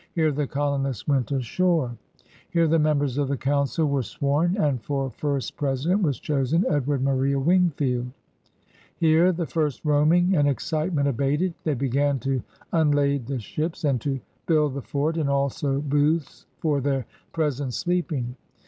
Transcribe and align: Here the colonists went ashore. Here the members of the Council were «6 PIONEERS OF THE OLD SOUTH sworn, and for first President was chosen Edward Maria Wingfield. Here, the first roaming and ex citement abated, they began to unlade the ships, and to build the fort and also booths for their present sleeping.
Here 0.15 0.31
the 0.31 0.47
colonists 0.47 1.07
went 1.07 1.31
ashore. 1.31 1.95
Here 2.49 2.67
the 2.67 2.79
members 2.79 3.19
of 3.19 3.27
the 3.27 3.37
Council 3.37 3.85
were 3.85 4.01
«6 4.01 4.17
PIONEERS 4.17 4.17
OF 4.17 4.17
THE 4.17 4.25
OLD 4.25 4.45
SOUTH 4.45 4.57
sworn, 4.59 4.67
and 4.69 4.81
for 4.83 5.09
first 5.11 5.57
President 5.57 6.01
was 6.01 6.19
chosen 6.19 6.65
Edward 6.67 7.03
Maria 7.03 7.39
Wingfield. 7.39 8.07
Here, 8.95 9.31
the 9.31 9.45
first 9.45 9.85
roaming 9.85 10.35
and 10.35 10.47
ex 10.47 10.65
citement 10.65 11.07
abated, 11.07 11.53
they 11.65 11.75
began 11.75 12.17
to 12.21 12.41
unlade 12.73 13.27
the 13.27 13.37
ships, 13.37 13.83
and 13.83 14.01
to 14.01 14.19
build 14.47 14.73
the 14.73 14.81
fort 14.81 15.17
and 15.17 15.29
also 15.29 15.81
booths 15.81 16.47
for 16.57 16.81
their 16.81 17.05
present 17.31 17.75
sleeping. 17.75 18.35